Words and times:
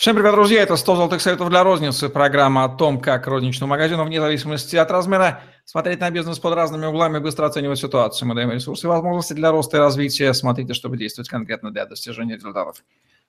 Всем 0.00 0.16
привет, 0.16 0.32
друзья! 0.32 0.62
Это 0.62 0.76
100 0.76 0.96
золотых 0.96 1.20
советов 1.20 1.50
для 1.50 1.62
розницы. 1.62 2.08
Программа 2.08 2.64
о 2.64 2.70
том, 2.70 3.02
как 3.02 3.26
розничному 3.26 3.68
магазину 3.68 4.02
вне 4.06 4.18
зависимости 4.18 4.74
от 4.76 4.90
размера 4.90 5.42
смотреть 5.66 6.00
на 6.00 6.10
бизнес 6.10 6.38
под 6.38 6.54
разными 6.54 6.86
углами 6.86 7.18
и 7.18 7.20
быстро 7.20 7.44
оценивать 7.44 7.80
ситуацию. 7.80 8.26
Мы 8.26 8.34
даем 8.34 8.50
ресурсы 8.50 8.86
и 8.86 8.88
возможности 8.88 9.34
для 9.34 9.50
роста 9.50 9.76
и 9.76 9.80
развития. 9.80 10.32
Смотрите, 10.32 10.72
чтобы 10.72 10.96
действовать 10.96 11.28
конкретно 11.28 11.70
для 11.70 11.84
достижения 11.84 12.36
результатов. 12.36 12.82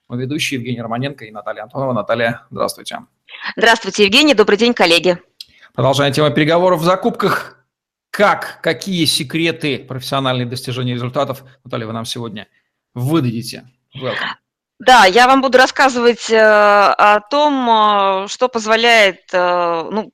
Мы 0.08 0.16
ведущие 0.16 0.60
Евгений 0.60 0.80
Романенко 0.80 1.26
и 1.26 1.30
Наталья 1.30 1.64
Антонова. 1.64 1.92
Наталья, 1.92 2.46
здравствуйте. 2.50 3.00
Здравствуйте, 3.54 4.06
Евгений. 4.06 4.32
Добрый 4.32 4.56
день, 4.56 4.72
коллеги. 4.72 5.18
Продолжаем 5.74 6.14
тему 6.14 6.30
переговоров 6.30 6.80
в 6.80 6.84
закупках. 6.84 7.66
Как, 8.10 8.60
какие 8.62 9.04
секреты 9.04 9.78
профессиональных 9.78 10.48
достижения 10.48 10.94
результатов, 10.94 11.44
Наталья, 11.64 11.86
вы 11.86 11.92
нам 11.92 12.06
сегодня 12.06 12.48
выдадите? 12.94 13.68
Welcome. 13.94 14.41
Да, 14.84 15.04
я 15.04 15.28
вам 15.28 15.42
буду 15.42 15.58
рассказывать 15.58 16.28
э, 16.28 16.36
о 16.40 17.20
том, 17.20 18.24
э, 18.24 18.26
что 18.26 18.48
позволяет 18.48 19.20
э, 19.32 19.88
ну, 19.92 20.10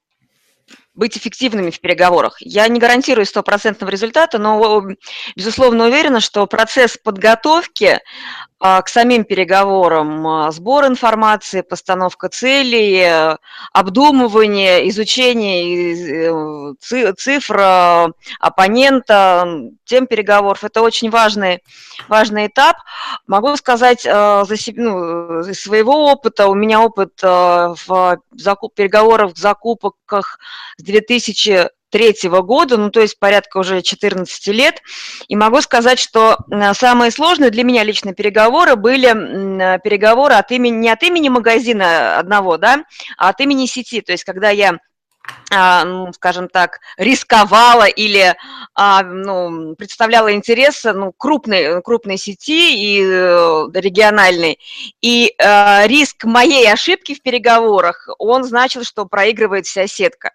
быть 0.92 1.16
эффективными 1.16 1.70
в 1.70 1.80
переговорах. 1.80 2.36
Я 2.40 2.68
не 2.68 2.78
гарантирую 2.78 3.24
стопроцентного 3.24 3.88
результата, 3.88 4.38
но, 4.38 4.82
безусловно, 5.34 5.86
уверена, 5.86 6.20
что 6.20 6.46
процесс 6.46 6.98
подготовки 6.98 8.00
к 8.60 8.88
самим 8.88 9.24
переговорам, 9.24 10.26
а, 10.26 10.50
сбор 10.50 10.86
информации, 10.86 11.60
постановка 11.60 12.28
целей, 12.28 12.98
э, 12.98 13.36
обдумывание, 13.72 14.88
изучение 14.88 16.72
э, 16.74 17.12
цифр 17.16 17.56
а, 17.60 18.08
оппонента, 18.40 19.46
тем 19.84 20.08
переговоров. 20.08 20.64
Это 20.64 20.82
очень 20.82 21.10
важный, 21.10 21.62
важный 22.08 22.48
этап. 22.48 22.76
Могу 23.28 23.56
сказать 23.56 24.02
за 24.02 24.56
себя, 24.56 24.82
ну, 24.82 25.40
из 25.40 25.60
своего 25.60 26.10
опыта, 26.10 26.48
у 26.48 26.54
меня 26.54 26.80
опыт 26.80 27.22
в 27.22 28.18
закуп, 28.32 28.74
переговорах, 28.74 29.34
в 29.34 29.38
закупках 29.38 30.38
с 30.76 30.82
2000 30.82 31.70
третьего 31.90 32.42
года, 32.42 32.76
ну 32.76 32.90
то 32.90 33.00
есть 33.00 33.18
порядка 33.18 33.58
уже 33.58 33.82
14 33.82 34.46
лет. 34.48 34.82
И 35.28 35.36
могу 35.36 35.60
сказать, 35.60 35.98
что 35.98 36.38
самые 36.74 37.10
сложные 37.10 37.50
для 37.50 37.64
меня 37.64 37.82
лично 37.82 38.14
переговоры 38.14 38.76
были 38.76 39.08
переговоры 39.78 40.34
от 40.34 40.50
имени, 40.50 40.76
не 40.76 40.90
от 40.90 41.02
имени 41.02 41.28
магазина 41.28 42.18
одного, 42.18 42.56
да, 42.58 42.84
а 43.16 43.30
от 43.30 43.40
имени 43.40 43.66
сети. 43.66 44.00
То 44.00 44.12
есть 44.12 44.24
когда 44.24 44.50
я 44.50 44.78
ну, 45.50 46.12
скажем 46.12 46.48
так, 46.48 46.80
рисковала 46.98 47.84
или 47.84 48.36
а, 48.74 49.02
ну, 49.02 49.74
представляла 49.76 50.32
интерес 50.34 50.84
ну, 50.84 51.12
крупной, 51.16 51.82
крупной 51.82 52.18
сети 52.18 52.76
и 52.76 53.02
э, 53.02 53.66
региональной. 53.74 54.58
И 55.00 55.34
э, 55.38 55.86
риск 55.86 56.24
моей 56.24 56.70
ошибки 56.70 57.14
в 57.14 57.22
переговорах, 57.22 58.08
он 58.18 58.44
значил, 58.44 58.84
что 58.84 59.06
проигрывает 59.06 59.66
вся 59.66 59.86
сетка. 59.86 60.32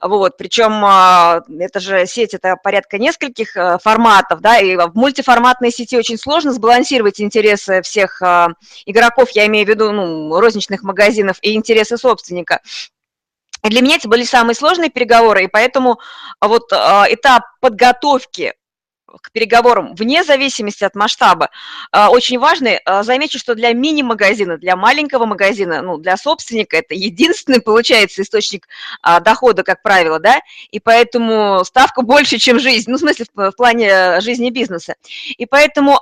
Вот, 0.00 0.36
причем 0.36 0.84
а, 0.84 1.40
это 1.58 1.80
же 1.80 2.06
сеть, 2.06 2.34
это 2.34 2.56
порядка 2.56 2.98
нескольких 2.98 3.56
э, 3.56 3.78
форматов, 3.82 4.40
да, 4.40 4.58
и 4.58 4.76
в 4.76 4.92
мультиформатной 4.94 5.70
сети 5.70 5.96
очень 5.96 6.18
сложно 6.18 6.52
сбалансировать 6.52 7.20
интересы 7.20 7.82
всех 7.82 8.22
а, 8.22 8.50
игроков, 8.86 9.30
я 9.30 9.46
имею 9.46 9.66
в 9.66 9.68
виду, 9.68 9.90
ну, 9.90 10.38
розничных 10.40 10.82
магазинов 10.82 11.38
и 11.42 11.54
интересы 11.54 11.96
собственника. 11.96 12.60
Для 13.62 13.82
меня 13.82 13.96
это 13.96 14.08
были 14.08 14.24
самые 14.24 14.54
сложные 14.54 14.90
переговоры, 14.90 15.44
и 15.44 15.48
поэтому 15.48 16.00
вот 16.40 16.72
этап 16.72 17.42
подготовки 17.60 18.54
к 19.22 19.32
переговорам 19.32 19.94
вне 19.94 20.22
зависимости 20.24 20.84
от 20.84 20.94
масштаба 20.94 21.50
а, 21.92 22.10
очень 22.10 22.38
важный. 22.38 22.80
А, 22.84 23.02
замечу, 23.02 23.38
что 23.38 23.54
для 23.54 23.72
мини-магазина, 23.72 24.58
для 24.58 24.76
маленького 24.76 25.24
магазина, 25.26 25.82
ну, 25.82 25.98
для 25.98 26.16
собственника 26.16 26.76
это 26.76 26.94
единственный, 26.94 27.60
получается, 27.60 28.22
источник 28.22 28.68
а, 29.02 29.20
дохода, 29.20 29.62
как 29.62 29.82
правило, 29.82 30.18
да, 30.18 30.40
и 30.70 30.80
поэтому 30.80 31.64
ставка 31.64 32.02
больше, 32.02 32.38
чем 32.38 32.58
жизнь, 32.58 32.90
ну, 32.90 32.96
в 32.96 33.00
смысле, 33.00 33.26
в 33.34 33.52
плане 33.52 34.20
жизни 34.20 34.50
бизнеса. 34.50 34.94
И 35.36 35.46
поэтому 35.46 35.98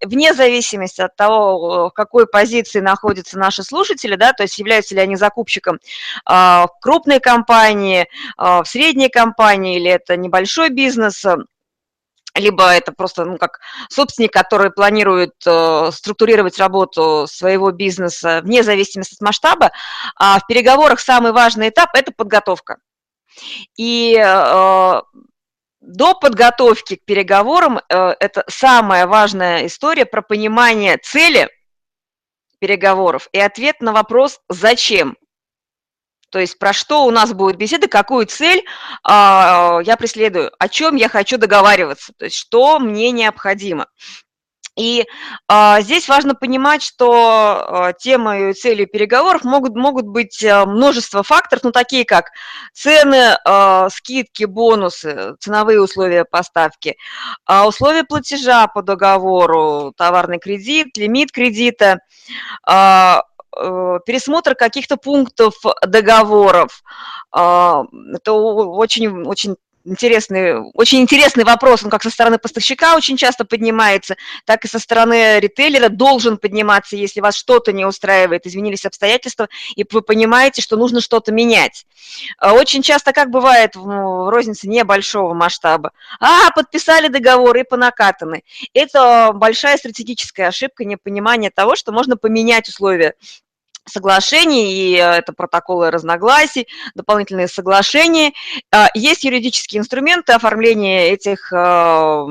вне 0.00 0.32
зависимости 0.32 1.02
от 1.02 1.14
того, 1.14 1.88
в 1.88 1.90
какой 1.90 2.26
позиции 2.26 2.80
находятся 2.80 3.38
наши 3.38 3.62
слушатели, 3.62 4.16
да, 4.16 4.32
то 4.32 4.42
есть 4.42 4.58
являются 4.58 4.94
ли 4.94 5.00
они 5.00 5.16
закупщиком 5.16 5.78
в 6.24 6.68
крупной 6.80 7.20
компании, 7.20 8.08
в 8.38 8.64
средней 8.64 9.10
компании, 9.10 9.76
или 9.76 9.90
это 9.90 10.16
небольшой 10.16 10.70
бизнес, 10.70 11.24
либо 12.34 12.64
это 12.70 12.92
просто, 12.92 13.24
ну, 13.24 13.38
как 13.38 13.60
собственник, 13.88 14.32
который 14.32 14.70
планирует 14.70 15.34
э, 15.46 15.90
структурировать 15.92 16.58
работу 16.58 17.26
своего 17.28 17.70
бизнеса 17.70 18.40
вне 18.42 18.62
зависимости 18.62 19.14
от 19.14 19.20
масштаба, 19.20 19.72
а 20.16 20.38
в 20.38 20.46
переговорах 20.46 21.00
самый 21.00 21.32
важный 21.32 21.70
этап– 21.70 21.90
это 21.94 22.12
подготовка. 22.12 22.78
И 23.76 24.16
э, 24.16 25.00
до 25.80 26.14
подготовки 26.14 26.96
к 26.96 27.04
переговорам 27.04 27.78
э, 27.78 28.14
это 28.20 28.44
самая 28.48 29.06
важная 29.06 29.66
история 29.66 30.04
про 30.04 30.22
понимание 30.22 30.98
цели 30.98 31.48
переговоров 32.58 33.28
и 33.32 33.40
ответ 33.40 33.80
на 33.80 33.92
вопрос 33.92 34.40
«зачем?». 34.48 35.16
То 36.30 36.38
есть 36.38 36.58
про 36.58 36.72
что 36.72 37.04
у 37.04 37.10
нас 37.10 37.32
будет 37.32 37.56
беседа, 37.56 37.88
какую 37.88 38.26
цель 38.26 38.64
а, 39.02 39.80
я 39.84 39.96
преследую, 39.96 40.52
о 40.58 40.68
чем 40.68 40.96
я 40.96 41.08
хочу 41.08 41.38
договариваться, 41.38 42.12
то 42.16 42.24
есть 42.24 42.36
что 42.36 42.78
мне 42.78 43.10
необходимо. 43.10 43.86
И 44.76 45.04
а, 45.48 45.80
здесь 45.80 46.08
важно 46.08 46.34
понимать, 46.34 46.82
что 46.82 47.12
а, 47.12 47.92
темой 47.92 48.50
и 48.50 48.54
целью 48.54 48.86
переговоров 48.86 49.42
могут, 49.44 49.74
могут 49.74 50.06
быть 50.06 50.42
а, 50.44 50.64
множество 50.64 51.22
факторов, 51.22 51.64
ну, 51.64 51.72
такие 51.72 52.04
как 52.04 52.30
цены, 52.72 53.36
а, 53.44 53.90
скидки, 53.90 54.44
бонусы, 54.44 55.34
ценовые 55.40 55.82
условия 55.82 56.24
поставки, 56.24 56.96
а, 57.44 57.66
условия 57.66 58.04
платежа 58.04 58.68
по 58.68 58.82
договору, 58.82 59.92
товарный 59.96 60.38
кредит, 60.38 60.96
лимит 60.96 61.32
кредита, 61.32 61.98
а, 62.64 63.22
пересмотр 63.52 64.54
каких-то 64.54 64.96
пунктов 64.96 65.54
договоров. 65.86 66.82
А, 67.32 67.84
это 68.14 68.32
очень, 68.32 69.24
очень 69.26 69.56
интересный, 69.84 70.60
очень 70.74 71.00
интересный 71.00 71.44
вопрос, 71.44 71.82
он 71.82 71.90
как 71.90 72.02
со 72.02 72.10
стороны 72.10 72.38
поставщика 72.38 72.96
очень 72.96 73.16
часто 73.16 73.44
поднимается, 73.44 74.16
так 74.44 74.64
и 74.64 74.68
со 74.68 74.78
стороны 74.78 75.40
ритейлера 75.40 75.88
должен 75.88 76.38
подниматься, 76.38 76.96
если 76.96 77.20
вас 77.20 77.36
что-то 77.36 77.72
не 77.72 77.84
устраивает, 77.84 78.46
изменились 78.46 78.84
обстоятельства, 78.84 79.48
и 79.76 79.84
вы 79.90 80.02
понимаете, 80.02 80.62
что 80.62 80.76
нужно 80.76 81.00
что-то 81.00 81.32
менять. 81.32 81.86
А 82.38 82.52
очень 82.52 82.82
часто, 82.82 83.12
как 83.12 83.30
бывает 83.30 83.76
в 83.76 84.30
рознице 84.30 84.68
небольшого 84.68 85.34
масштаба, 85.34 85.92
а, 86.20 86.50
подписали 86.50 87.08
договор 87.08 87.56
и 87.56 87.62
понакатаны. 87.62 88.42
Это 88.74 89.32
большая 89.34 89.76
стратегическая 89.76 90.48
ошибка, 90.48 90.84
непонимание 90.84 91.50
того, 91.50 91.76
что 91.76 91.92
можно 91.92 92.16
поменять 92.16 92.68
условия 92.68 93.14
соглашений, 93.86 94.72
и 94.72 94.96
э, 94.96 95.18
это 95.18 95.32
протоколы 95.32 95.90
разногласий, 95.90 96.68
дополнительные 96.94 97.48
соглашения. 97.48 98.32
А, 98.72 98.88
есть 98.94 99.24
юридические 99.24 99.80
инструменты 99.80 100.32
оформления 100.32 101.08
этих 101.10 101.52
э, 101.52 102.26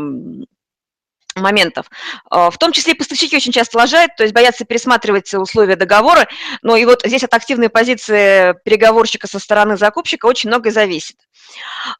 моментов. 1.39 1.89
А, 2.29 2.49
в 2.49 2.57
том 2.57 2.71
числе 2.71 2.93
и 2.93 2.95
поставщики 2.95 3.35
очень 3.35 3.51
часто 3.51 3.77
лажают, 3.77 4.15
то 4.15 4.23
есть 4.23 4.33
боятся 4.33 4.65
пересматривать 4.65 5.33
условия 5.33 5.75
договора, 5.75 6.27
но 6.61 6.75
и 6.75 6.85
вот 6.85 7.01
здесь 7.05 7.23
от 7.23 7.33
активной 7.33 7.69
позиции 7.69 8.55
переговорщика 8.63 9.27
со 9.27 9.39
стороны 9.39 9.77
закупщика 9.77 10.25
очень 10.25 10.49
многое 10.49 10.71
зависит. 10.71 11.15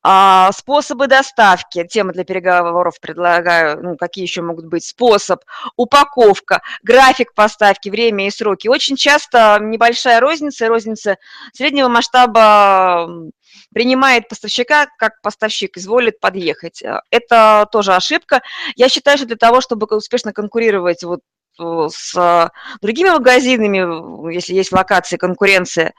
А, 0.03 0.51
способы 0.51 1.07
доставки, 1.07 1.83
темы 1.85 2.13
для 2.13 2.23
переговоров 2.23 2.99
предлагаю, 2.99 3.81
ну, 3.81 3.97
какие 3.97 4.23
еще 4.23 4.41
могут 4.41 4.65
быть, 4.65 4.85
способ, 4.85 5.41
упаковка, 5.75 6.61
график 6.83 7.33
поставки, 7.33 7.89
время 7.89 8.27
и 8.27 8.31
сроки. 8.31 8.67
Очень 8.67 8.95
часто 8.95 9.57
небольшая 9.61 10.19
розница, 10.19 10.67
розница 10.67 11.17
среднего 11.53 11.87
масштаба 11.87 13.09
принимает 13.73 14.27
поставщика, 14.27 14.87
как 14.97 15.21
поставщик 15.21 15.77
изволит 15.77 16.19
подъехать. 16.19 16.83
Это 17.11 17.67
тоже 17.71 17.93
ошибка. 17.93 18.41
Я 18.75 18.89
считаю, 18.89 19.17
что 19.17 19.27
для 19.27 19.37
того, 19.37 19.61
чтобы 19.61 19.85
успешно 19.85 20.33
конкурировать 20.33 21.03
вот 21.03 21.21
э, 21.59 21.87
с 21.91 22.51
другими 22.81 23.09
магазинами, 23.09 24.33
если 24.33 24.53
есть 24.53 24.71
локации, 24.71 25.17
конкуренция, 25.17 25.93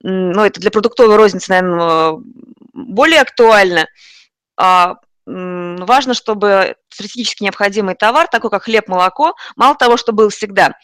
ну, 0.00 0.44
это 0.44 0.60
для 0.60 0.70
продуктовой 0.70 1.16
розницы, 1.16 1.50
наверное, 1.50 2.22
более 2.72 3.20
актуально. 3.20 3.86
А, 4.56 4.96
важно, 5.26 6.14
чтобы 6.14 6.76
стратегически 6.88 7.44
необходимый 7.44 7.94
товар, 7.94 8.28
такой 8.28 8.50
как 8.50 8.64
хлеб, 8.64 8.88
молоко, 8.88 9.34
мало 9.56 9.74
того, 9.74 9.96
что 9.96 10.12
был 10.12 10.28
всегда 10.28 10.74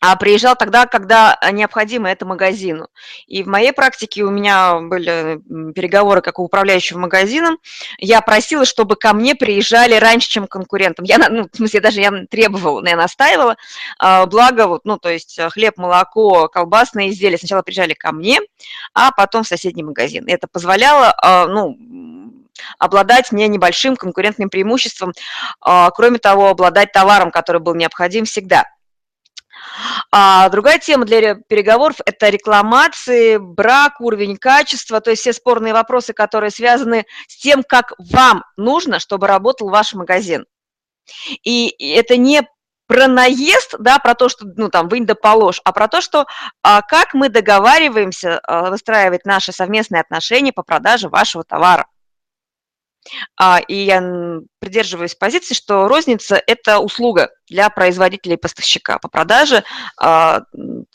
а 0.00 0.14
приезжал 0.16 0.56
тогда, 0.56 0.86
когда 0.86 1.38
необходимо 1.52 2.10
это 2.10 2.26
магазину. 2.26 2.88
И 3.26 3.42
в 3.42 3.46
моей 3.46 3.72
практике 3.72 4.22
у 4.24 4.30
меня 4.30 4.78
были 4.80 5.40
переговоры 5.72 6.20
как 6.20 6.38
у 6.38 6.44
управляющего 6.44 6.98
магазином. 6.98 7.58
Я 7.98 8.20
просила, 8.20 8.64
чтобы 8.64 8.96
ко 8.96 9.14
мне 9.14 9.34
приезжали 9.34 9.94
раньше, 9.94 10.28
чем 10.28 10.46
конкурентам. 10.46 11.04
Я, 11.04 11.18
ну, 11.30 11.48
в 11.50 11.56
смысле, 11.56 11.80
даже 11.80 12.00
я 12.00 12.12
требовала, 12.30 12.86
я 12.86 12.96
настаивала. 12.96 13.56
А, 13.98 14.26
благо, 14.26 14.66
вот, 14.66 14.84
ну, 14.84 14.98
то 14.98 15.08
есть 15.08 15.40
хлеб, 15.52 15.78
молоко, 15.78 16.48
колбасные 16.48 17.10
изделия 17.10 17.38
сначала 17.38 17.62
приезжали 17.62 17.94
ко 17.94 18.12
мне, 18.12 18.40
а 18.92 19.12
потом 19.12 19.44
в 19.44 19.48
соседний 19.48 19.82
магазин. 19.82 20.24
Это 20.28 20.46
позволяло, 20.46 21.14
а, 21.22 21.46
ну, 21.46 21.76
обладать 22.78 23.32
не 23.32 23.48
небольшим 23.48 23.96
конкурентным 23.96 24.50
преимуществом, 24.50 25.12
а, 25.60 25.90
кроме 25.90 26.18
того, 26.18 26.48
обладать 26.48 26.92
товаром, 26.92 27.30
который 27.30 27.60
был 27.60 27.74
необходим 27.74 28.26
всегда– 28.26 28.64
а 30.10 30.48
другая 30.48 30.78
тема 30.78 31.04
для 31.04 31.34
переговоров– 31.34 31.96
это 32.06 32.28
рекламации, 32.28 33.36
брак, 33.38 34.00
уровень 34.00 34.36
качества, 34.36 35.00
то 35.00 35.10
есть 35.10 35.22
все 35.22 35.32
спорные 35.32 35.72
вопросы, 35.72 36.12
которые 36.12 36.50
связаны 36.50 37.04
с 37.28 37.36
тем, 37.36 37.62
как 37.62 37.92
вам 37.98 38.44
нужно, 38.56 38.98
чтобы 38.98 39.26
работал 39.26 39.68
ваш 39.68 39.94
магазин. 39.94 40.46
И 41.44 41.74
это 41.78 42.16
не 42.16 42.42
про 42.86 43.08
наезд, 43.08 43.74
да, 43.78 43.98
про 43.98 44.14
то, 44.14 44.28
что, 44.28 44.46
ну, 44.56 44.68
там, 44.68 44.88
вынь 44.88 45.06
да 45.06 45.14
положь, 45.14 45.60
а 45.64 45.72
про 45.72 45.88
то, 45.88 46.00
что 46.00 46.26
а, 46.62 46.82
как 46.82 47.14
мы 47.14 47.28
договариваемся 47.28 48.38
а, 48.38 48.70
выстраивать 48.70 49.24
наши 49.24 49.52
совместные 49.52 50.00
отношения 50.00 50.52
по 50.52 50.62
продаже 50.62 51.08
вашего 51.08 51.42
товара. 51.42 51.86
А, 53.36 53.58
и 53.58 53.74
я 53.74 54.02
придерживаюсь 54.58 55.14
позиции, 55.14 55.54
что 55.54 55.88
розница– 55.88 56.42
это 56.46 56.78
услуга 56.78 57.30
для 57.48 57.70
производителя 57.70 58.34
и 58.34 58.38
поставщика 58.38 58.98
по 58.98 59.08
продаже 59.08 59.64
а, 59.96 60.42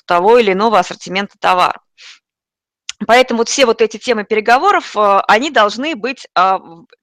того 0.06 0.38
или 0.38 0.54
иного 0.54 0.80
ассортимента 0.80 1.38
товара. 1.40 1.81
Поэтому 3.08 3.40
вот 3.40 3.50
все 3.50 3.66
вот 3.66 3.81
эти 3.81 3.98
темы 3.98 4.24
переговоров, 4.24 4.96
а, 4.96 5.22
они 5.28 5.50
должны 5.50 5.96
быть, 5.96 6.28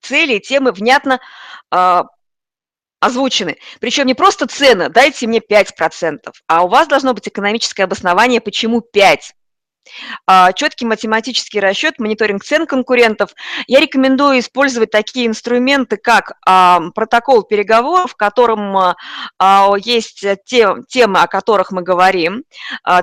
цели 0.00 0.34
и 0.34 0.40
темы 0.40 0.72
внятно 0.72 1.20
озвучены. 3.00 3.58
Причем 3.80 4.06
не 4.06 4.14
просто 4.14 4.48
цены, 4.48 4.88
дайте 4.88 5.28
мне 5.28 5.38
5%, 5.38 6.32
а 6.48 6.64
у 6.64 6.68
вас 6.68 6.88
должно 6.88 7.14
быть 7.14 7.28
экономическое 7.28 7.84
обоснование, 7.84 8.40
почему 8.40 8.80
5%. 8.80 9.37
А, 10.26 10.52
четкий 10.52 10.86
математический 10.86 11.60
расчет, 11.60 11.98
мониторинг 11.98 12.44
цен 12.44 12.66
конкурентов. 12.66 13.30
Я 13.66 13.80
рекомендую 13.80 14.40
использовать 14.40 14.90
такие 14.90 15.26
инструменты, 15.26 15.96
как 15.96 16.32
а, 16.46 16.80
протокол 16.94 17.42
переговоров, 17.42 18.12
в 18.12 18.16
котором 18.16 18.76
а, 18.76 19.74
есть 19.78 20.24
те, 20.44 20.74
темы, 20.88 21.20
о 21.20 21.26
которых 21.26 21.72
мы 21.72 21.82
говорим, 21.82 22.44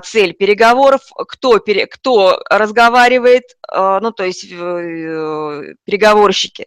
цель 0.04 0.32
переговоров, 0.34 1.00
кто, 1.16 1.60
кто 1.90 2.42
разговаривает, 2.50 3.44
ну, 3.72 4.12
то 4.12 4.24
есть 4.24 4.46
э, 4.50 5.74
переговорщики, 5.84 6.66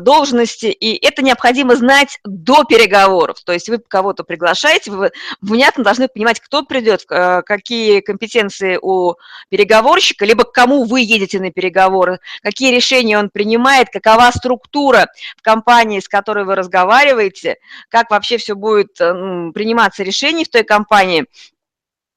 должности, 0.00 0.66
и 0.66 0.94
это 1.04 1.22
необходимо 1.22 1.76
знать 1.76 2.18
до 2.24 2.64
переговоров. 2.64 3.38
То 3.44 3.52
есть 3.52 3.68
вы 3.68 3.78
кого-то 3.78 4.24
приглашаете, 4.24 4.90
вы 4.90 5.12
внятно 5.40 5.84
должны 5.84 6.08
понимать, 6.08 6.40
кто 6.40 6.62
придет, 6.62 7.04
э, 7.10 7.42
какие 7.42 8.00
компетенции 8.00 8.78
у 8.80 9.14
переговорщика, 9.48 10.24
либо 10.24 10.44
к 10.44 10.52
кому 10.52 10.84
вы 10.84 11.00
едете 11.00 11.40
на 11.40 11.50
переговоры, 11.50 12.20
какие 12.42 12.74
решения 12.74 13.18
он 13.18 13.30
принимает, 13.30 13.88
какова 13.90 14.30
структура 14.30 15.08
в 15.36 15.42
компании, 15.42 16.00
с 16.00 16.08
которой 16.08 16.44
вы 16.44 16.54
разговариваете, 16.54 17.56
как 17.88 18.10
вообще 18.10 18.38
все 18.38 18.54
будет 18.54 19.00
э, 19.00 19.50
приниматься 19.52 20.02
решений 20.02 20.44
в 20.44 20.50
той 20.50 20.64
компании 20.64 21.26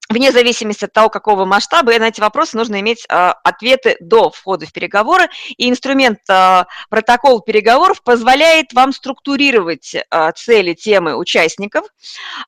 вне 0.09 0.31
зависимости 0.31 0.85
от 0.85 0.93
того, 0.93 1.09
какого 1.09 1.45
масштаба, 1.45 1.93
и 1.93 1.99
на 1.99 2.07
эти 2.09 2.21
вопросы 2.21 2.57
нужно 2.57 2.79
иметь 2.79 3.05
э, 3.09 3.33
ответы 3.43 3.97
до 3.99 4.29
входа 4.29 4.65
в 4.65 4.73
переговоры. 4.73 5.27
И 5.57 5.69
инструмент 5.69 6.19
э, 6.29 6.65
протокол 6.89 7.41
переговоров 7.41 8.03
позволяет 8.03 8.73
вам 8.73 8.93
структурировать 8.93 9.95
э, 9.95 10.31
цели, 10.35 10.73
темы 10.73 11.15
участников. 11.15 11.87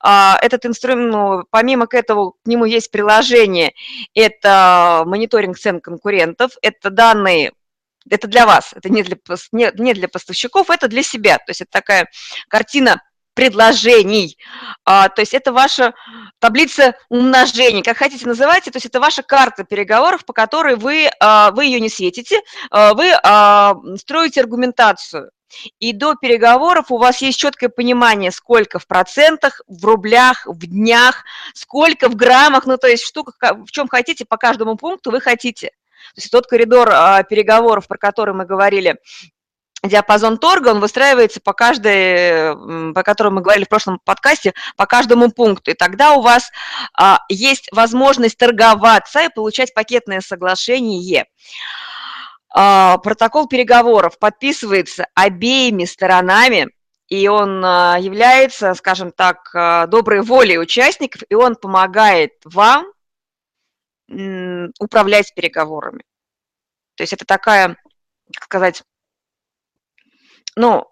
Э, 0.04 0.33
этот 0.42 0.65
инструмент, 0.65 1.12
ну, 1.12 1.44
помимо 1.50 1.88
этого, 1.89 2.31
к 2.31 2.45
нему 2.45 2.65
есть 2.65 2.92
приложение, 2.92 3.74
это 4.13 5.03
мониторинг 5.06 5.57
цен 5.57 5.80
конкурентов, 5.80 6.51
это 6.62 6.89
данные 6.89 7.53
это 8.10 8.27
для 8.27 8.45
вас, 8.45 8.71
это 8.74 8.89
не 8.89 9.03
для, 9.03 9.18
не 9.51 9.94
для 9.94 10.07
поставщиков, 10.07 10.69
это 10.69 10.88
для 10.88 11.03
себя. 11.03 11.38
То 11.39 11.50
есть 11.50 11.62
это 11.62 11.71
такая 11.71 12.10
картина 12.48 13.01
предложений. 13.38 14.36
А, 14.84 15.10
то 15.10 15.22
есть 15.22 15.36
это 15.36 15.54
ваша 15.54 15.94
таблица 16.39 16.95
умножения, 17.07 17.84
как 17.84 17.98
хотите 17.98 18.25
называйте, 18.25 18.72
то 18.72 18.78
есть 18.78 18.88
это 18.88 19.00
ваша 19.00 19.22
карта 19.22 19.63
переговоров, 19.63 20.25
по 20.25 20.34
которой 20.34 20.75
вы, 20.75 21.07
а, 21.19 21.51
вы 21.51 21.66
ее 21.66 21.80
не 21.80 21.89
светите, 21.89 22.42
а, 22.72 22.95
вы 22.95 23.12
а, 23.24 23.75
строите 23.98 24.42
аргументацию. 24.42 25.30
И 25.80 25.94
до 25.94 26.16
переговоров 26.16 26.89
у 26.89 26.98
вас 26.98 27.22
есть 27.22 27.39
четкое 27.39 27.69
понимание, 27.69 28.31
сколько 28.31 28.80
в 28.80 28.88
процентах, 28.88 29.62
в 29.68 29.86
рублях, 29.86 30.48
в 30.48 30.66
днях, 30.66 31.24
сколько 31.54 32.10
в 32.10 32.16
граммах, 32.16 32.66
ну 32.66 32.78
то 32.78 32.88
есть 32.88 33.04
в 33.04 33.07
штуках, 33.07 33.36
в 33.68 33.72
чем 33.72 33.88
хотите, 33.88 34.25
по 34.25 34.38
каждому 34.38 34.78
пункту 34.78 35.12
вы 35.12 35.22
хотите. 35.22 35.68
То 36.16 36.22
есть 36.22 36.31
тот 36.31 36.48
коридор 36.48 36.89
а, 36.92 37.22
переговоров, 37.22 37.88
про 37.88 37.98
который 38.00 38.34
мы 38.34 38.45
говорили, 38.45 38.98
диапазон 39.83 40.38
торга, 40.38 40.69
он 40.69 40.79
выстраивается 40.79 41.39
по 41.39 41.53
каждой, 41.53 42.94
по 42.94 43.03
которому 43.03 43.38
мы 43.38 43.41
говорили 43.41 43.65
в 43.65 43.69
прошлом 43.69 44.00
подкасте, 44.03 44.53
по 44.75 44.85
каждому 44.85 45.31
пункту. 45.31 45.71
И 45.71 45.75
тогда 45.75 46.13
у 46.13 46.21
вас 46.21 46.51
а, 46.97 47.21
есть 47.29 47.69
возможность 47.71 48.38
торговаться 48.38 49.21
и 49.21 49.29
получать 49.29 49.74
пакетное 49.74 50.21
соглашение. 50.21 51.25
А, 52.50 52.97
протокол 52.97 53.47
переговоров 53.47 54.18
подписывается 54.18 55.07
обеими 55.13 55.85
сторонами, 55.85 56.69
и 57.07 57.27
он 57.27 57.63
а, 57.63 57.97
является, 58.00 58.74
скажем 58.74 59.12
так, 59.12 59.51
а, 59.53 59.85
доброй 59.88 60.21
волей 60.21 60.57
участников, 60.57 61.21
и 61.29 61.35
он 61.35 61.56
помогает 61.56 62.33
вам 62.44 62.91
м, 64.09 64.71
управлять 64.79 65.33
переговорами. 65.35 66.03
То 66.95 67.03
есть 67.03 67.13
это 67.13 67.25
такая, 67.25 67.77
как 68.33 68.45
сказать, 68.45 68.83
ну, 70.55 70.88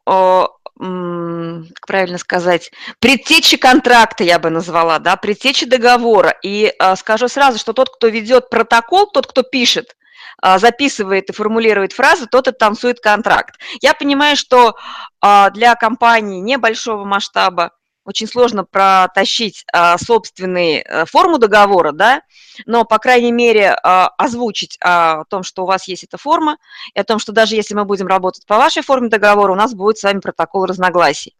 правильно 0.78 2.18
сказать, 2.18 2.72
предтечи 3.00 3.58
контракта, 3.58 4.24
я 4.24 4.40
бы 4.40 4.50
назвала, 4.50 5.00
да, 5.00 5.16
предтечи 5.16 5.66
договора. 5.66 6.36
И 6.44 6.74
а, 6.80 6.96
скажу 6.96 7.28
сразу, 7.28 7.60
что 7.60 7.74
тот, 7.74 7.90
кто 7.90 8.08
ведет 8.08 8.50
протокол, 8.50 9.08
тот, 9.08 9.28
кто 9.28 9.44
пишет, 9.44 9.96
а, 10.42 10.60
записывает 10.60 11.30
и 11.30 11.34
формулирует 11.34 11.94
фразы, 11.94 12.28
тот 12.28 12.48
и 12.48 12.52
танцует 12.52 13.00
контракт. 13.00 13.56
Я 13.82 13.94
понимаю, 13.94 14.36
что 14.36 14.76
а, 15.22 15.50
для 15.50 15.76
компании 15.76 16.42
небольшого 16.42 17.06
масштаба 17.06 17.72
очень 18.06 18.28
сложно 18.28 18.64
протащить 18.64 19.66
а, 19.74 19.98
собственные 19.98 20.84
а, 20.84 21.06
форму 21.06 21.40
договора, 21.40 21.92
да, 21.92 22.22
но, 22.66 22.86
по 22.86 23.00
крайней 23.00 23.32
мере, 23.32 23.78
а, 23.84 24.08
озвучить 24.18 24.78
а, 24.82 25.22
о 25.22 25.26
том, 25.26 25.44
что 25.44 25.64
у 25.64 25.66
вас 25.66 25.88
есть 25.88 26.04
эта 26.04 26.18
форма, 26.18 26.58
и 26.94 27.00
о 27.00 27.04
том, 27.04 27.20
что 27.20 27.32
даже 27.32 27.56
если 27.56 27.74
мы 27.74 27.84
будем 27.86 28.08
работать 28.08 28.46
по 28.46 28.58
вашей 28.58 28.84
форме 28.84 29.10
договора, 29.10 29.52
у 29.52 29.56
нас 29.56 29.74
будет 29.74 29.98
с 29.98 30.04
вами 30.04 30.20
протокол 30.20 30.66
разногласий. 30.66 31.36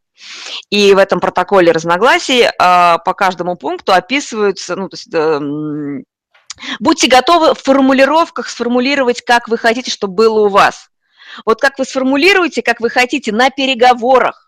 И 0.70 0.94
в 0.94 0.98
этом 0.98 1.20
протоколе 1.20 1.72
разногласий 1.72 2.46
а, 2.58 2.98
по 3.00 3.14
каждому 3.14 3.56
пункту 3.56 3.94
описываются, 3.94 4.76
ну, 4.76 4.90
то 4.90 4.96
есть 4.96 5.14
э, 5.14 6.04
будьте 6.80 7.08
готовы 7.08 7.54
в 7.54 7.62
формулировках 7.62 8.50
сформулировать, 8.50 9.22
как 9.22 9.48
вы 9.50 9.58
хотите, 9.58 9.92
чтобы 9.92 10.16
было 10.16 10.46
у 10.46 10.50
вас. 10.50 10.90
Вот 11.46 11.60
как 11.60 11.78
вы 11.80 11.86
сформулируете, 11.86 12.62
как 12.62 12.80
вы 12.80 12.90
хотите 12.90 13.34
на 13.34 13.50
переговорах, 13.50 14.45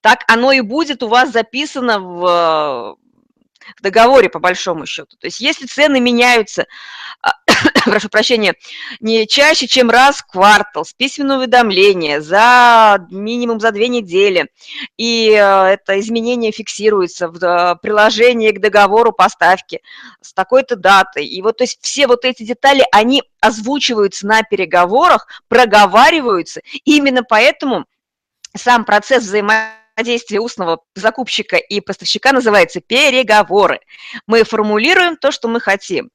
так 0.00 0.24
оно 0.28 0.52
и 0.52 0.60
будет 0.60 1.02
у 1.02 1.08
вас 1.08 1.32
записано 1.32 2.00
в, 2.00 2.96
в 3.76 3.82
договоре, 3.82 4.28
по 4.28 4.38
большому 4.38 4.86
счету. 4.86 5.16
То 5.18 5.26
есть 5.26 5.40
если 5.40 5.66
цены 5.66 6.00
меняются, 6.00 6.66
а, 7.20 7.32
прошу 7.84 8.08
прощения, 8.08 8.54
не 9.00 9.26
чаще, 9.26 9.66
чем 9.66 9.90
раз 9.90 10.18
в 10.18 10.26
квартал, 10.26 10.84
с 10.84 10.92
письменного 10.92 11.40
уведомления, 11.40 12.20
за 12.20 13.06
минимум 13.10 13.60
за 13.60 13.72
две 13.72 13.88
недели, 13.88 14.48
и 14.96 15.30
э, 15.30 15.36
это 15.36 15.98
изменение 16.00 16.52
фиксируется 16.52 17.28
в 17.28 17.42
э, 17.42 17.76
приложении 17.82 18.50
к 18.50 18.60
договору 18.60 19.12
поставки 19.12 19.80
с 20.20 20.32
такой-то 20.32 20.76
датой. 20.76 21.26
И 21.26 21.42
вот 21.42 21.58
то 21.58 21.64
есть 21.64 21.78
все 21.82 22.06
вот 22.06 22.24
эти 22.24 22.42
детали, 22.42 22.84
они 22.92 23.22
озвучиваются 23.40 24.26
на 24.26 24.42
переговорах, 24.42 25.26
проговариваются, 25.48 26.60
и 26.72 26.96
именно 26.96 27.22
поэтому 27.22 27.86
сам 28.56 28.84
процесс 28.84 29.24
взаимодействия 29.24 30.38
устного 30.38 30.80
закупщика 30.94 31.56
и 31.56 31.80
поставщика 31.80 32.32
называется 32.32 32.80
переговоры. 32.80 33.80
Мы 34.26 34.44
формулируем 34.44 35.16
то, 35.16 35.32
что 35.32 35.48
мы 35.48 35.60
хотим. 35.60 36.10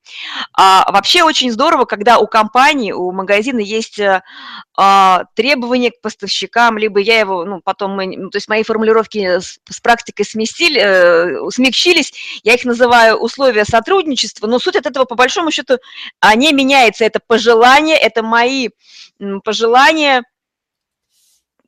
А, 0.57 0.89
вообще 0.89 1.23
очень 1.23 1.51
здорово, 1.51 1.83
когда 1.83 2.19
у 2.19 2.27
компании, 2.27 2.93
у 2.93 3.11
магазина 3.11 3.59
есть 3.59 3.99
а, 4.77 5.25
требования 5.35 5.91
к 5.91 5.99
поставщикам, 6.01 6.77
либо 6.77 6.99
я 6.99 7.19
его, 7.19 7.43
ну, 7.43 7.61
потом 7.61 7.91
мы, 7.91 8.07
ну, 8.07 8.29
то 8.29 8.37
есть 8.37 8.47
мои 8.47 8.63
формулировки 8.63 9.39
с, 9.39 9.59
с 9.69 9.81
практикой 9.81 10.23
сместили, 10.23 10.79
э, 10.81 11.51
смягчились, 11.51 12.13
я 12.43 12.53
их 12.53 12.63
называю 12.63 13.17
условия 13.17 13.65
сотрудничества, 13.65 14.47
но 14.47 14.59
суть 14.59 14.77
от 14.77 14.85
этого, 14.85 15.05
по 15.05 15.15
большому 15.15 15.51
счету, 15.51 15.77
не 16.35 16.53
меняется. 16.53 17.03
Это 17.03 17.19
пожелания, 17.25 17.97
это 17.97 18.23
мои 18.23 18.69
пожелания, 19.43 20.23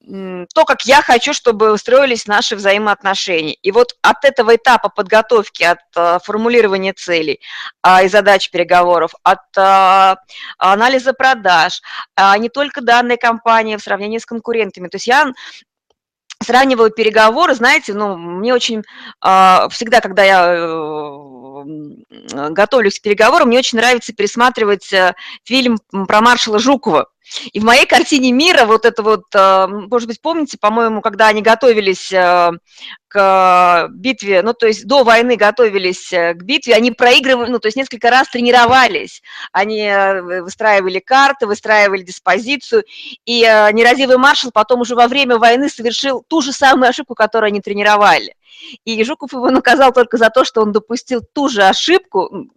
то, 0.05 0.65
как 0.65 0.83
я 0.83 1.01
хочу, 1.01 1.33
чтобы 1.33 1.71
устроились 1.71 2.27
наши 2.27 2.55
взаимоотношения. 2.55 3.55
И 3.61 3.71
вот 3.71 3.95
от 4.01 4.23
этого 4.23 4.55
этапа 4.55 4.89
подготовки, 4.89 5.63
от 5.63 5.79
а, 5.95 6.19
формулирования 6.19 6.93
целей 6.93 7.39
а, 7.81 8.03
и 8.03 8.07
задач 8.07 8.51
переговоров, 8.51 9.13
от 9.23 9.39
а, 9.57 10.17
анализа 10.57 11.13
продаж, 11.13 11.81
а 12.15 12.37
не 12.37 12.49
только 12.49 12.81
данной 12.81 13.17
компании 13.17 13.77
в 13.77 13.81
сравнении 13.81 14.19
с 14.19 14.25
конкурентами. 14.25 14.89
То 14.89 14.95
есть 14.97 15.07
я 15.07 15.31
сравниваю 16.43 16.91
переговоры, 16.91 17.55
знаете, 17.55 17.93
ну, 17.93 18.17
мне 18.17 18.53
очень 18.53 18.83
всегда, 19.69 20.01
когда 20.01 20.23
я 20.23 20.53
э, 20.53 21.34
готовлюсь 21.65 22.99
к 22.99 23.03
переговорам, 23.03 23.47
мне 23.47 23.59
очень 23.59 23.77
нравится 23.77 24.13
пересматривать 24.13 24.91
э, 24.93 25.13
фильм 25.43 25.77
про 26.07 26.21
маршала 26.21 26.59
Жукова. 26.59 27.07
И 27.53 27.59
в 27.59 27.63
моей 27.63 27.85
картине 27.87 28.31
мира 28.31 28.65
вот 28.65 28.85
это 28.85 29.01
вот, 29.03 29.23
э, 29.33 29.67
может 29.67 30.07
быть, 30.07 30.21
помните, 30.21 30.57
по-моему, 30.59 31.01
когда 31.01 31.27
они 31.27 31.41
готовились 31.41 32.11
э, 32.11 32.51
к 33.07 33.87
битве, 33.91 34.41
ну, 34.41 34.53
то 34.53 34.67
есть 34.67 34.85
до 34.85 35.03
войны 35.03 35.35
готовились 35.35 36.09
к 36.09 36.43
битве, 36.43 36.75
они 36.75 36.91
проигрывали, 36.91 37.49
ну, 37.49 37.59
то 37.59 37.67
есть 37.67 37.77
несколько 37.77 38.09
раз 38.09 38.27
тренировались, 38.29 39.21
они 39.53 39.89
выстраивали 40.41 40.99
карты, 40.99 41.47
выстраивали 41.47 42.01
диспозицию, 42.01 42.83
и 43.25 43.41
неразивый 43.71 44.17
маршал 44.17 44.51
потом 44.51 44.81
уже 44.81 44.95
во 44.95 45.07
время 45.07 45.37
войны 45.37 45.69
совершил 45.69 46.25
ту 46.27 46.41
же 46.41 46.51
самую 46.51 46.89
ошибку, 46.89 47.15
которую 47.15 47.47
они 47.47 47.61
тренировали. 47.61 48.35
И 48.83 49.03
Жуков 49.03 49.33
его 49.33 49.49
наказал 49.49 49.91
только 49.91 50.17
за 50.17 50.29
то, 50.29 50.43
что 50.43 50.61
он 50.61 50.71
допустил 50.71 51.21
ту 51.21 51.49
же 51.49 51.63
ошибку, 51.63 52.49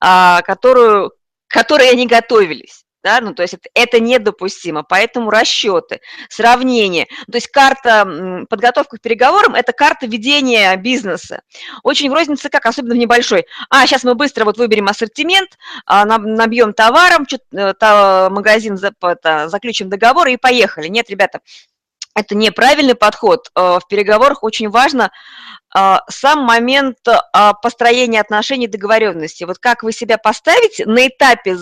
а, 0.00 0.42
которую, 0.42 1.12
которой 1.48 1.90
они 1.90 2.06
готовились 2.06 2.84
да, 3.02 3.20
ну, 3.20 3.34
то 3.34 3.42
есть 3.42 3.54
это, 3.54 3.68
это 3.74 4.00
недопустимо, 4.00 4.82
поэтому 4.82 5.30
расчеты, 5.30 6.00
сравнение, 6.28 7.06
то 7.30 7.36
есть 7.36 7.48
карта 7.48 8.46
подготовка 8.48 8.98
к 8.98 9.00
переговорам– 9.00 9.54
это 9.56 9.72
карта 9.72 10.06
ведения 10.06 10.74
бизнеса. 10.76 11.42
Очень 11.82 12.10
в 12.10 12.14
рознице 12.14 12.48
как, 12.50 12.66
особенно 12.66 12.94
в 12.94 12.98
небольшой. 12.98 13.46
А, 13.70 13.86
сейчас 13.86 14.04
мы 14.04 14.14
быстро 14.14 14.44
вот 14.44 14.58
выберем 14.58 14.88
ассортимент, 14.88 15.58
а, 15.86 16.04
набьем 16.04 16.72
товаром, 16.72 17.26
э, 17.52 18.28
магазин, 18.30 18.76
заключим 18.76 19.88
договор 19.88 20.28
и 20.28 20.36
поехали. 20.36 20.88
Нет, 20.88 21.08
ребята, 21.10 21.40
это 22.20 22.34
неправильный 22.34 22.94
подход. 22.94 23.50
Э, 23.54 23.78
в 23.78 23.88
переговорах 23.88 24.42
очень 24.42 24.68
важно 24.70 25.10
э, 25.76 25.96
сам 26.08 26.44
момент 26.44 26.98
построения 27.62 28.20
отношений 28.20 28.66
договоренности. 28.68 29.44
Вот 29.44 29.58
как 29.58 29.82
вы 29.82 29.92
себя 29.92 30.18
поставите 30.18 30.86
на 30.86 31.06
этапе 31.06 31.56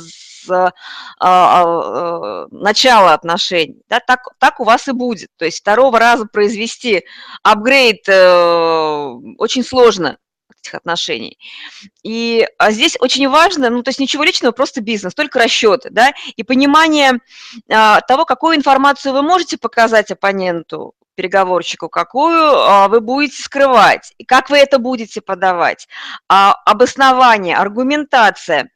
начала 2.50 3.12
отношений, 3.12 3.82
да, 3.88 4.00
так, 4.00 4.20
так 4.38 4.60
у 4.60 4.64
вас 4.64 4.88
и 4.88 4.92
будет. 4.92 5.28
То 5.36 5.44
есть 5.44 5.58
второго 5.58 5.98
раза 5.98 6.24
произвести 6.24 7.04
апгрейд 7.42 8.08
э, 8.08 9.08
очень 9.36 9.62
сложно 9.64 10.16
этих 10.68 10.74
отношений. 10.74 11.38
И 12.02 12.46
а 12.58 12.70
здесь 12.70 12.96
очень 13.00 13.28
важно, 13.28 13.70
ну, 13.70 13.82
то 13.82 13.90
есть 13.90 14.00
ничего 14.00 14.24
личного, 14.24 14.52
просто 14.52 14.80
бизнес, 14.80 15.14
только 15.14 15.38
расчеты, 15.38 15.90
да, 15.90 16.12
и 16.36 16.42
понимание 16.42 17.20
а, 17.70 18.00
того, 18.02 18.24
какую 18.24 18.56
информацию 18.56 19.12
вы 19.12 19.22
можете 19.22 19.58
показать 19.58 20.10
оппоненту, 20.10 20.94
переговорщику, 21.18 21.88
какую 21.88 22.40
а, 22.40 22.86
вы 22.86 23.00
будете 23.00 23.42
скрывать, 23.42 24.12
и 24.18 24.24
как 24.24 24.50
вы 24.50 24.58
это 24.58 24.78
будете 24.78 25.20
подавать, 25.20 25.88
а, 26.28 26.52
обоснование, 26.64 27.56
аргументация. 27.56 28.70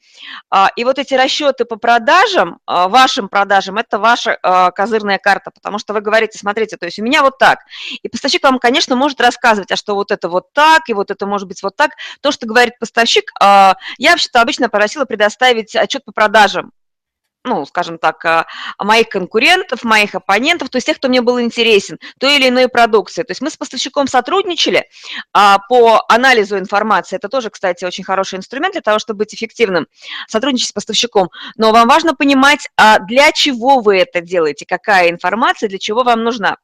А, 0.50 0.68
и 0.75 0.82
вот 0.82 0.99
эти 0.99 1.14
расчеты 1.14 1.64
по 1.64 1.76
продажам, 1.76 2.58
вашим 2.66 3.28
продажам, 3.28 3.78
это 3.78 4.00
ваша 4.00 4.38
козырная 4.75 5.18
карта, 5.18 5.52
потому 5.52 5.78
что 5.78 5.94
вы 5.94 6.00
говорите, 6.00 6.37
смотрите, 6.37 6.76
то 6.76 6.87
есть 6.87 6.99
у 6.99 7.04
меня 7.04 7.22
вот 7.22 7.38
так. 7.38 7.61
И 8.02 8.08
поставщик 8.08 8.42
вам, 8.42 8.58
конечно, 8.58 8.96
может 8.96 9.20
рассказывать, 9.20 9.70
а 9.70 9.76
что 9.76 9.94
вот 9.94 10.11
это 10.11 10.28
вот 10.28 10.52
так, 10.52 10.88
и 10.88 10.94
вот 10.94 11.12
это 11.12 11.26
может 11.26 11.46
быть 11.46 11.62
вот 11.62 11.76
так. 11.76 11.92
То, 12.20 12.32
что 12.32 12.46
говорит 12.46 12.78
поставщик, 12.80 13.30
я 13.40 13.76
вообще-то 13.99 14.40
обычно 14.40 14.68
просила 14.68 15.04
предоставить 15.04 15.76
отчет 15.76 16.04
по 16.04 16.12
продажам 16.12 16.72
ну, 17.44 17.66
скажем 17.66 17.99
так, 17.99 18.25
а, 18.25 18.46
моих 18.78 19.08
конкурентов, 19.08 19.84
моих 19.84 20.14
оппонентов, 20.14 20.70
то 20.70 20.76
есть 20.76 20.87
тех, 20.87 20.96
кто 20.96 21.08
мне 21.08 21.20
был 21.20 21.40
интересен, 21.40 21.99
той 22.18 22.37
или 22.37 22.49
иной 22.49 22.68
продукции. 22.68 23.22
То 23.22 23.32
есть 23.32 23.40
мы 23.40 23.50
с 23.50 23.56
поставщиком 23.56 24.06
сотрудничали 24.06 24.88
а, 25.32 25.58
по 25.68 26.04
анализу 26.08 26.58
информации. 26.58 27.16
Это 27.16 27.28
тоже, 27.28 27.50
кстати, 27.50 27.84
очень 27.84 28.04
хороший 28.04 28.38
инструмент 28.38 28.75
для 28.75 28.82
того, 28.82 28.99
чтобы 28.99 29.18
быть 29.18 29.34
эффективным, 29.34 29.87
сотрудничать 30.28 30.68
с 30.68 30.72
поставщиком. 30.72 31.30
Но 31.56 31.72
вам 31.72 31.88
важно 31.88 32.14
понимать, 32.14 32.68
а 32.76 33.00
для 33.00 33.32
чего 33.32 33.80
вы 33.80 33.99
это 33.99 34.20
делаете, 34.20 34.64
какая 34.66 35.11
информация, 35.11 35.68
для 35.68 35.78
чего 35.78 36.04
вам 36.04 36.22
нужна. 36.22 36.58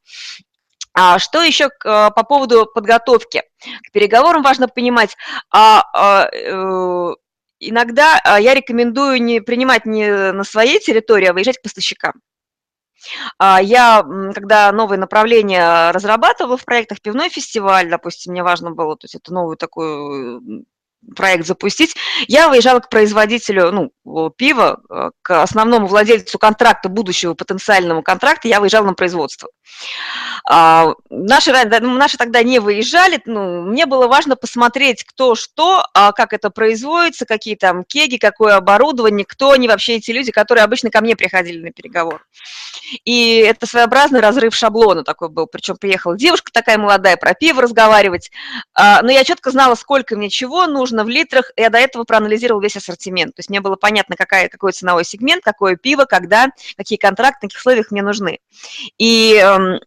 А 0.95 1.19
что 1.19 1.43
еще 1.43 1.69
к, 1.69 2.11
по 2.11 2.23
поводу 2.25 2.67
подготовки 2.67 3.43
к 3.87 3.93
переговорам 3.93 4.43
важно 4.43 4.69
понимать? 4.69 5.17
А, 5.51 5.85
а, 5.93 6.29
э, 6.33 7.15
иногда 7.61 8.21
а, 8.25 8.41
я 8.41 8.55
рекомендую 8.55 9.23
не 9.23 9.41
принимать 9.41 9.87
не 9.87 10.33
на 10.33 10.45
своей 10.45 10.81
территории, 10.81 11.27
а 11.27 11.33
выезжать 11.33 11.59
к 11.59 11.63
поставщикам. 11.63 12.15
А, 13.39 13.61
я, 13.63 14.05
когда 14.35 14.73
новые 14.73 14.99
направления 14.99 15.91
разрабатывала 15.93 16.57
в 16.57 16.65
проектах, 16.65 17.01
пивной 17.01 17.29
фестиваль, 17.29 17.89
допустим, 17.89 18.33
мне 18.33 18.43
важно 18.43 18.73
было, 18.73 18.97
то 18.97 19.05
есть 19.05 19.15
это 19.15 19.33
новую 19.33 19.57
такую 19.57 20.65
проект 21.17 21.47
запустить, 21.47 21.95
я 22.27 22.49
выезжала 22.49 22.81
к 22.81 22.89
производителю 22.89 23.71
ну, 24.05 24.31
пива, 24.31 24.81
э, 24.91 25.11
к 25.23 25.43
основному 25.43 25.87
владельцу 25.87 26.39
контракта, 26.39 26.89
будущего 26.89 27.35
потенциальному 27.35 28.03
контракта, 28.03 28.49
я 28.49 28.61
выезжала 28.61 28.87
на 28.87 28.95
производство. 28.95 29.49
А, 30.49 30.95
наши, 31.11 31.53
ну, 31.81 31.95
наши 31.95 32.17
тогда 32.17 32.43
не 32.43 32.59
выезжали, 32.59 33.21
ну, 33.27 33.63
мне 33.63 33.87
было 33.87 34.07
важно 34.07 34.37
посмотреть, 34.37 35.05
кто 35.05 35.35
что, 35.35 35.85
а 35.95 36.13
как 36.13 36.33
это 36.33 36.51
производится, 36.51 37.27
какие 37.27 37.55
там 37.55 37.85
кеги, 37.85 38.17
какое 38.17 38.57
оборудование, 38.57 39.25
кто 39.27 39.53
они 39.53 39.69
вообще 39.69 39.97
эти 39.97 40.11
люди, 40.11 40.33
которые 40.33 40.65
обычно 40.65 40.91
ко 40.91 41.01
мне 41.01 41.17
приходили 41.17 41.63
на 41.63 41.73
переговор. 41.73 42.25
И 43.05 43.37
это 43.37 43.67
своеобразный 43.67 44.21
разрыв 44.21 44.55
шаблона 44.55 45.05
такой 45.05 45.29
был, 45.29 45.47
причем 45.47 45.77
приехала 45.77 46.17
девушка 46.17 46.51
такая 46.53 46.79
молодая, 46.79 47.17
про 47.17 47.35
пиво 47.35 47.63
разговаривать, 47.63 48.31
а, 48.75 49.03
но 49.03 49.11
я 49.11 49.25
четко 49.25 49.51
знала, 49.51 49.75
сколько 49.75 50.17
мне 50.17 50.31
чего 50.31 50.67
нужно 50.67 50.88
в 51.05 51.09
литрах, 51.09 51.53
я 51.57 51.71
до 51.71 51.79
этого 51.79 52.05
проанализировала 52.05 52.63
весь 52.63 52.77
ассортимент, 52.77 53.35
то 53.37 53.41
есть 53.41 53.51
мне 53.51 53.61
было 53.61 53.77
понятно, 53.77 54.17
какая, 54.17 54.49
какой 54.49 54.73
ценовой 54.73 55.05
сегмент, 55.05 55.43
какое 55.43 55.77
пиво, 55.77 56.05
когда, 56.05 56.49
какие 56.77 56.99
контракты, 56.99 57.41
на 57.43 57.49
каких 57.49 57.59
условиях 57.59 57.91
мне 57.91 58.03
нужны. 58.03 58.39
И 58.99 59.35
эм, 59.35 59.81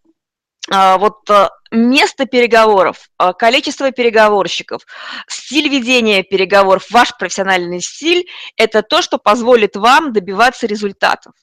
а, 0.70 0.98
вот 0.98 1.27
э, 1.29 1.50
место 1.72 2.25
переговоров, 2.25 3.10
а, 3.17 3.34
количество 3.34 3.91
переговорщиков, 3.91 4.86
стиль 5.27 5.67
ведения 5.67 6.22
переговоров, 6.22 6.86
ваш 6.91 7.17
профессиональный 7.17 7.81
стиль– 7.81 8.27
это 8.58 8.84
то, 8.84 9.01
что 9.01 9.17
позволит 9.17 9.75
вам 9.75 10.13
добиваться 10.13 10.67
результатов. 10.67 11.34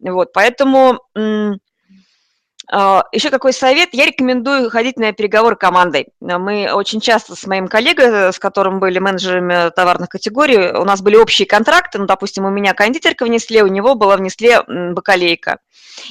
Вот, 0.00 0.32
поэтому 0.32 1.00
Еще 2.70 3.30
какой 3.30 3.54
совет? 3.54 3.90
Я 3.92 4.04
рекомендую 4.04 4.68
ходить 4.68 4.98
на 4.98 5.12
переговоры 5.12 5.56
командой. 5.56 6.08
Мы 6.20 6.70
очень 6.70 7.00
часто 7.00 7.34
с 7.34 7.46
моим 7.46 7.66
коллегой, 7.66 8.30
с 8.30 8.38
которым 8.38 8.78
были 8.78 8.98
менеджерами 8.98 9.70
товарных 9.70 10.10
категорий, 10.10 10.72
у 10.76 10.84
нас 10.84 11.00
были 11.00 11.16
общие 11.16 11.46
контракты. 11.46 11.98
Ну, 11.98 12.06
допустим, 12.06 12.44
у 12.44 12.50
меня 12.50 12.74
кондитерка 12.74 13.24
в 13.24 13.28
Несле, 13.28 13.62
у 13.62 13.68
него 13.68 13.94
была 13.94 14.18
в 14.18 14.20
Несле 14.20 14.62
бакалейка. 14.66 15.60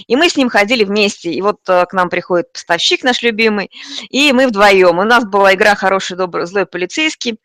И 0.08 0.16
мы 0.16 0.30
с 0.30 0.36
ним 0.36 0.50
ходили 0.50 0.84
вместе. 0.84 1.32
И 1.32 1.42
вот 1.42 1.60
э, 1.68 1.86
к 1.86 1.94
нам 1.94 2.10
приходит 2.10 2.52
поставщик 2.52 3.04
наш 3.04 3.22
любимый, 3.22 3.72
и 4.10 4.32
мы 4.34 4.48
вдвоем. 4.48 5.00
У 5.00 5.04
нас 5.04 5.26
была 5.26 5.54
игра 5.54 5.76
«Хороший, 5.76 6.18
добрый, 6.18 6.46
злой 6.46 6.66
полицейский». 6.66 7.40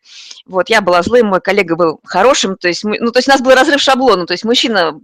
Вот, 0.45 0.69
я 0.69 0.81
была 0.81 1.03
злым, 1.03 1.27
мой 1.27 1.39
коллега 1.39 1.75
был 1.75 1.99
хорошим. 2.03 2.57
То 2.57 2.67
есть, 2.67 2.83
мы, 2.83 2.97
ну, 2.99 3.11
то 3.11 3.19
есть 3.19 3.29
у 3.29 3.31
нас 3.31 3.41
был 3.41 3.51
разрыв 3.51 3.79
шаблона. 3.79 4.25
То 4.25 4.33
есть 4.33 4.43
мужчина 4.43 4.99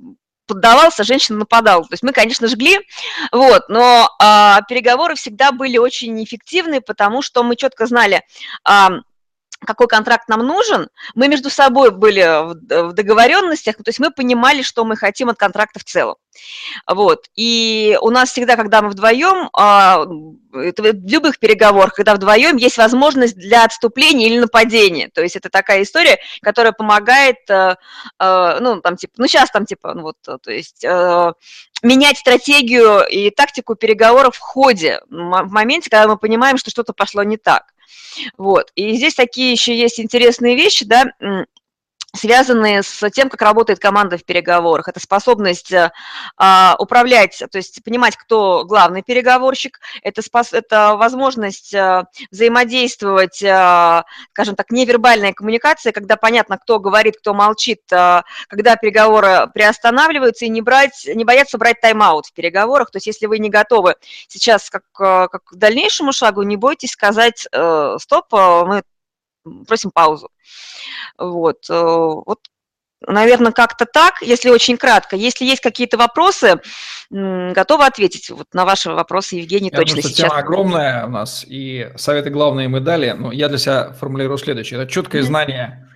поддавался, 0.49 1.03
женщина 1.03 1.39
нападала. 1.39 1.83
То 1.83 1.93
есть 1.93 2.03
мы, 2.03 2.11
конечно, 2.11 2.47
жгли, 2.47 2.79
вот, 3.31 3.69
но 3.69 4.09
а, 4.19 4.61
переговоры 4.67 5.15
всегда 5.15 5.51
были 5.51 5.77
очень 5.77 6.21
эффективны, 6.23 6.81
потому 6.81 7.21
что 7.21 7.43
мы 7.43 7.55
четко 7.55 7.85
знали, 7.85 8.23
а, 8.63 8.89
какой 9.65 9.87
контракт 9.87 10.27
нам 10.27 10.45
нужен, 10.45 10.89
мы 11.15 11.27
между 11.27 11.49
собой 11.49 11.91
были 11.91 12.53
в 12.53 12.93
договоренностях, 12.93 13.75
то 13.75 13.87
есть 13.87 13.99
мы 13.99 14.11
понимали, 14.11 14.61
что 14.61 14.85
мы 14.85 14.95
хотим 14.95 15.29
от 15.29 15.37
контракта 15.37 15.79
в 15.79 15.83
целом. 15.83 16.15
Вот. 16.87 17.25
И 17.35 17.97
у 18.01 18.09
нас 18.09 18.31
всегда, 18.31 18.55
когда 18.55 18.81
мы 18.81 18.89
вдвоем, 18.89 19.49
а, 19.53 20.05
в 20.51 20.83
любых 21.07 21.39
переговорах, 21.39 21.93
когда 21.93 22.15
вдвоем, 22.15 22.57
есть 22.57 22.77
возможность 22.77 23.35
для 23.35 23.63
отступления 23.63 24.27
или 24.27 24.39
нападения. 24.39 25.09
То 25.13 25.21
есть 25.21 25.35
это 25.35 25.49
такая 25.49 25.83
история, 25.83 26.19
которая 26.41 26.73
помогает, 26.73 27.37
э, 27.49 27.75
э, 28.19 28.57
ну, 28.59 28.81
там, 28.81 28.97
типа, 28.97 29.13
ну, 29.17 29.27
сейчас 29.27 29.51
там, 29.51 29.65
типа, 29.65 29.93
ну, 29.93 30.01
вот, 30.01 30.17
то 30.21 30.51
есть 30.51 30.83
э, 30.83 31.33
менять 31.83 32.17
стратегию 32.17 33.05
и 33.07 33.29
тактику 33.29 33.75
переговоров 33.75 34.35
в 34.35 34.39
ходе, 34.39 35.01
в 35.09 35.51
моменте, 35.51 35.89
когда 35.89 36.07
мы 36.07 36.17
понимаем, 36.17 36.57
что 36.57 36.71
что-то 36.71 36.93
пошло 36.93 37.23
не 37.23 37.37
так. 37.37 37.73
Вот. 38.37 38.71
И 38.75 38.95
здесь 38.95 39.13
такие 39.13 39.51
еще 39.51 39.77
есть 39.77 39.99
интересные 39.99 40.55
вещи, 40.55 40.85
да, 40.85 41.05
связанные 42.15 42.81
с 42.81 43.09
тем, 43.11 43.29
как 43.29 43.41
работает 43.41 43.79
команда 43.79 44.17
в 44.17 44.25
переговорах. 44.25 44.87
Это 44.87 44.99
способность 44.99 45.71
э, 45.71 45.91
а, 46.37 46.75
управлять, 46.79 47.43
то 47.51 47.57
есть 47.57 47.83
понимать, 47.83 48.17
кто 48.17 48.65
главный 48.65 49.03
переговорщик, 49.03 49.79
это, 50.01 50.21
спос, 50.21 50.53
это 50.53 50.95
возможность 50.95 51.73
а, 51.75 52.05
взаимодействовать, 52.31 53.43
а, 53.43 54.05
скажем 54.31 54.55
так, 54.55 54.71
невербальная 54.71 55.33
коммуникация, 55.33 55.91
когда 55.91 56.15
понятно, 56.15 56.57
кто 56.57 56.79
говорит, 56.79 57.17
кто 57.19 57.33
молчит, 57.33 57.81
а, 57.91 58.23
когда 58.47 58.75
переговоры 58.75 59.47
приостанавливаются, 59.53 60.45
и 60.45 60.49
не, 60.49 60.61
брать, 60.61 61.07
не 61.13 61.25
бояться 61.25 61.57
брать 61.57 61.79
тайм-аут 61.79 62.25
в 62.27 62.33
переговорах. 62.33 62.89
То 62.91 62.97
есть 62.97 63.07
если 63.07 63.27
вы 63.27 63.37
не 63.37 63.49
готовы 63.49 63.95
сейчас 64.27 64.69
как, 64.69 64.83
как 64.93 65.43
к 65.43 65.55
дальнейшему 65.55 66.11
шагу, 66.11 66.41
не 66.43 66.57
бойтесь 66.57 66.91
сказать 66.91 67.47
«стоп, 67.99 68.31
мы 68.31 68.83
просим 69.67 69.91
паузу». 69.91 70.29
Вот, 71.17 71.69
э, 71.69 71.73
вот 71.73 72.39
наверное, 73.07 73.51
как-то 73.51 73.85
так, 73.85 74.21
если 74.21 74.49
очень 74.49 74.77
кратко. 74.77 75.15
Если 75.15 75.45
есть 75.45 75.61
какие-то 75.61 75.97
вопросы, 75.97 76.59
готовы 77.09 77.85
ответить 77.85 78.29
вот 78.29 78.47
на 78.53 78.65
ваши 78.65 78.91
вопросы, 78.91 79.35
Евгений, 79.35 79.69
я 79.71 79.77
точно 79.77 79.97
думаю, 79.97 80.09
сейчас. 80.09 80.29
Тема 80.29 80.37
огромная 80.37 81.05
у 81.05 81.09
нас, 81.09 81.45
и 81.47 81.91
советы 81.95 82.29
главные 82.29 82.67
мы 82.67 82.79
дали, 82.81 83.11
но 83.11 83.31
я 83.31 83.47
для 83.47 83.57
себя 83.57 83.93
формулирую 83.93 84.37
следующее. 84.37 84.81
Это 84.81 84.91
четкое 84.91 85.21
mm-hmm. 85.21 85.25
знание 85.25 85.89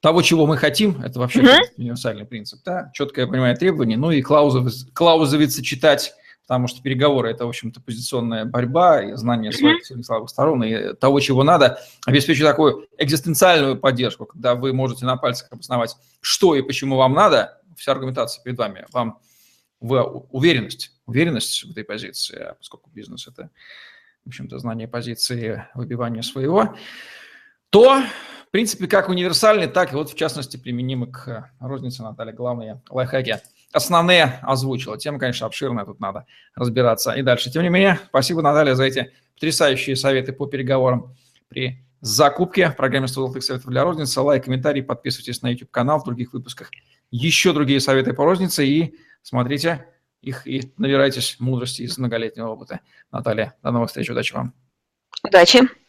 того, 0.00 0.22
чего 0.22 0.46
мы 0.46 0.56
хотим, 0.56 1.00
это 1.02 1.18
вообще 1.20 1.40
mm-hmm. 1.40 1.60
универсальный 1.78 2.24
принцип, 2.24 2.60
да, 2.64 2.90
четкое 2.92 3.26
понимание 3.26 3.56
требований, 3.56 3.96
ну 3.96 4.10
и 4.10 4.20
клаузы, 4.20 4.64
клаузовицы 4.92 5.62
читать 5.62 6.14
потому 6.42 6.66
что 6.66 6.82
переговоры– 6.82 7.30
это, 7.30 7.46
в 7.46 7.48
общем-то, 7.48 7.80
позиционная 7.80 8.44
борьба 8.44 9.02
и 9.02 9.14
знание 9.14 9.52
своих 9.52 9.84
сильных 9.86 10.06
слабых 10.06 10.28
сторон 10.28 10.62
и 10.64 10.94
того, 10.94 11.20
чего 11.20 11.44
надо, 11.44 11.78
обеспечить 12.04 12.44
такую 12.44 12.88
экзистенциальную 12.98 13.78
поддержку, 13.78 14.26
когда 14.26 14.54
вы 14.54 14.72
можете 14.72 15.04
на 15.06 15.16
пальцах 15.16 15.48
обосновать, 15.50 15.96
что 16.20 16.54
и 16.54 16.62
почему 16.62 16.96
вам 16.96 17.14
надо, 17.14 17.60
вся 17.76 17.92
аргументация 17.92 18.42
перед 18.42 18.58
вами, 18.58 18.86
вам 18.92 19.18
в 19.80 20.26
уверенность, 20.30 20.92
уверенность 21.06 21.64
в 21.64 21.70
этой 21.70 21.84
позиции, 21.84 22.38
а 22.38 22.54
поскольку 22.54 22.90
бизнес– 22.90 23.26
это, 23.28 23.50
в 24.24 24.28
общем-то, 24.28 24.58
знание 24.58 24.88
позиции, 24.88 25.66
выбивание 25.74 26.22
своего, 26.22 26.76
то, 27.72 28.02
в 28.46 28.50
принципе, 28.50 28.86
как 28.86 29.08
универсальный, 29.08 29.66
так 29.66 29.92
и 29.92 29.96
вот, 29.96 30.10
в 30.10 30.14
частности, 30.14 30.58
применимы 30.58 31.06
к 31.06 31.50
рознице 31.58 32.02
Наталья, 32.02 32.34
главные 32.34 32.82
лайфхаки– 32.90 33.38
основные 33.72 34.38
озвучила. 34.42 34.98
Тема, 34.98 35.18
конечно, 35.18 35.46
обширная, 35.46 35.86
тут 35.86 35.98
надо 35.98 36.26
разбираться 36.54 37.12
и 37.12 37.22
дальше. 37.22 37.50
Тем 37.50 37.62
не 37.62 37.70
менее, 37.70 37.98
спасибо, 38.08 38.42
Наталья, 38.42 38.74
за 38.74 38.84
эти 38.84 39.12
потрясающие 39.34 39.96
советы 39.96 40.34
по 40.34 40.46
переговорам 40.46 41.16
при 41.48 41.82
закупке 42.02 42.68
в 42.68 42.76
программе 42.76 43.08
100 43.08 43.22
золотых 43.22 43.42
советов 43.42 43.70
для 43.70 43.84
розницы. 43.84 44.20
Лайк, 44.20 44.44
комментарий, 44.44 44.82
подписывайтесь 44.82 45.40
на 45.40 45.48
YouTube-канал, 45.48 46.00
в 46.00 46.04
других 46.04 46.34
выпусках 46.34 46.70
еще 47.10 47.54
другие 47.54 47.80
советы 47.80 48.12
по 48.12 48.24
рознице 48.24 48.66
и 48.66 48.98
смотрите 49.22 49.86
их 50.20 50.46
и 50.46 50.72
набирайтесь 50.76 51.36
мудрости 51.40 51.80
из 51.80 51.96
многолетнего 51.96 52.48
опыта. 52.48 52.80
Наталья, 53.10 53.54
до 53.62 53.70
новых 53.70 53.88
встреч, 53.88 54.10
удачи 54.10 54.34
вам. 54.34 54.52
Удачи. 55.24 55.81